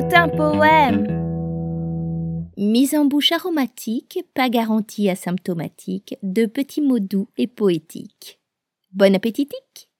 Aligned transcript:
un 0.00 0.28
poème. 0.28 1.06
Mise 2.56 2.94
en 2.94 3.04
bouche 3.04 3.30
aromatique, 3.32 4.18
pas 4.34 4.48
garantie 4.48 5.08
asymptomatique, 5.08 6.16
de 6.22 6.46
petits 6.46 6.80
mots 6.80 6.98
doux 6.98 7.28
et 7.36 7.46
poétiques. 7.46 8.40
Bon 8.92 9.14
appétitique. 9.14 9.90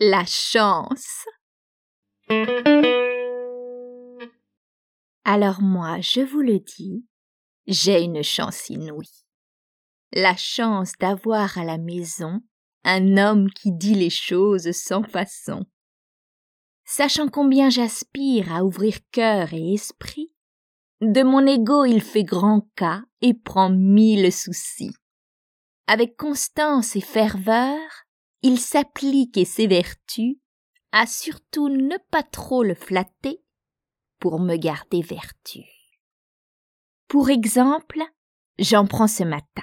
La 0.00 0.24
chance. 0.26 1.24
Alors 5.24 5.62
moi, 5.62 6.00
je 6.00 6.20
vous 6.20 6.40
le 6.40 6.58
dis, 6.58 7.06
j'ai 7.66 8.02
une 8.02 8.22
chance 8.22 8.68
inouïe. 8.68 9.24
La 10.12 10.36
chance 10.36 10.92
d'avoir 10.98 11.56
à 11.56 11.64
la 11.64 11.78
maison 11.78 12.42
un 12.84 13.16
homme 13.16 13.50
qui 13.50 13.72
dit 13.72 13.94
les 13.94 14.10
choses 14.10 14.72
sans 14.72 15.02
façon. 15.02 15.64
Sachant 16.92 17.28
combien 17.28 17.70
j'aspire 17.70 18.52
à 18.52 18.64
ouvrir 18.64 18.98
cœur 19.12 19.54
et 19.54 19.74
esprit, 19.74 20.32
de 21.00 21.22
mon 21.22 21.46
ego 21.46 21.84
il 21.84 22.02
fait 22.02 22.24
grand 22.24 22.62
cas 22.74 23.02
et 23.20 23.32
prend 23.32 23.70
mille 23.70 24.32
soucis. 24.32 24.90
Avec 25.86 26.16
constance 26.16 26.96
et 26.96 27.00
ferveur, 27.00 27.78
il 28.42 28.58
s'applique 28.58 29.36
et 29.36 29.44
s'évertue 29.44 30.40
à 30.90 31.06
surtout 31.06 31.68
ne 31.68 31.96
pas 32.10 32.24
trop 32.24 32.64
le 32.64 32.74
flatter 32.74 33.40
pour 34.18 34.40
me 34.40 34.56
garder 34.56 35.00
vertu. 35.00 35.60
Pour 37.06 37.30
exemple, 37.30 38.02
j'en 38.58 38.84
prends 38.84 39.06
ce 39.06 39.22
matin. 39.22 39.62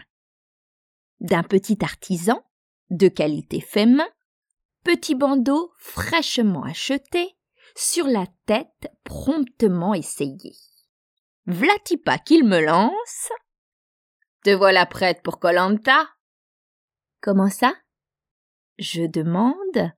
D'un 1.19 1.43
petit 1.43 1.79
artisan, 1.81 2.41
de 2.89 3.09
qualité 3.09 3.59
fait 3.59 3.85
main, 3.85 4.07
petit 4.87 5.15
bandeau 5.15 5.73
fraîchement 5.77 6.63
acheté, 6.63 7.35
sur 7.75 8.07
la 8.07 8.25
tête 8.45 8.89
promptement 9.03 9.93
essayé. 9.93 10.53
V'là-t-il 11.45 11.97
pas 11.97 12.17
qu'il 12.17 12.45
me 12.45 12.61
lance 12.61 13.29
Te 14.45 14.49
voilà 14.49 14.85
prête 14.85 15.21
pour 15.23 15.39
Colanta 15.39 16.07
Comment 17.19 17.49
ça? 17.49 17.75
Je 18.79 19.03
demande. 19.03 19.91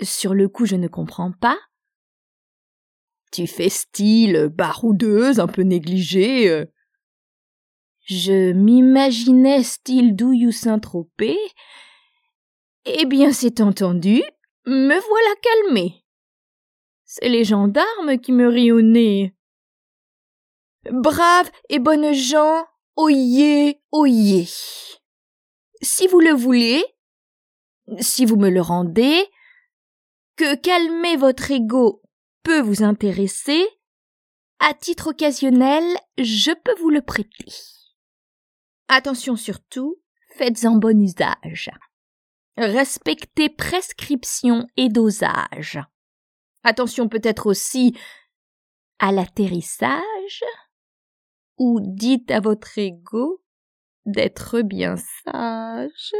Sur 0.00 0.32
le 0.32 0.48
coup, 0.48 0.64
je 0.64 0.76
ne 0.76 0.88
comprends 0.88 1.32
pas. 1.32 1.58
Tu 3.30 3.46
fais 3.46 3.68
style 3.68 4.48
baroudeuse, 4.48 5.38
un 5.38 5.48
peu 5.48 5.62
négligée. 5.62 6.48
Euh. 6.48 6.64
Je 8.06 8.52
m'imaginais 8.52 9.62
style 9.62 10.16
douillou 10.16 10.50
Saint-Tropez, 10.50 11.36
eh 12.96 13.06
bien, 13.06 13.32
c'est 13.32 13.60
entendu, 13.60 14.22
me 14.66 14.98
voilà 15.00 15.34
calmé. 15.42 16.04
C'est 17.04 17.28
les 17.28 17.44
gendarmes 17.44 18.18
qui 18.18 18.32
me 18.32 18.48
rient 18.48 18.72
au 18.72 18.82
nez. 18.82 19.34
Braves 20.90 21.50
et 21.68 21.78
bonnes 21.78 22.12
gens, 22.12 22.66
oyez, 22.96 23.82
oyez. 23.92 24.48
Si 25.80 26.06
vous 26.06 26.20
le 26.20 26.32
voulez, 26.32 26.84
si 28.00 28.24
vous 28.24 28.36
me 28.36 28.50
le 28.50 28.60
rendez, 28.60 29.26
que 30.36 30.54
calmer 30.54 31.16
votre 31.16 31.50
ego 31.50 32.02
peut 32.42 32.60
vous 32.60 32.82
intéresser, 32.82 33.66
à 34.60 34.74
titre 34.74 35.08
occasionnel, 35.08 35.84
je 36.18 36.52
peux 36.52 36.74
vous 36.80 36.90
le 36.90 37.02
prêter. 37.02 37.52
Attention 38.88 39.36
surtout, 39.36 39.96
faites-en 40.36 40.76
bon 40.76 41.00
usage. 41.00 41.70
Respectez 42.60 43.48
prescription 43.48 44.66
et 44.76 44.88
dosage. 44.88 45.78
Attention 46.64 47.08
peut-être 47.08 47.46
aussi 47.46 47.96
à 48.98 49.12
l'atterrissage, 49.12 50.42
ou 51.56 51.78
dites 51.80 52.32
à 52.32 52.40
votre 52.40 52.76
ego 52.76 53.40
d'être 54.06 54.62
bien 54.62 54.96
sage. 54.96 56.12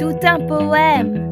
Tout 0.00 0.26
un 0.26 0.44
poème 0.48 1.27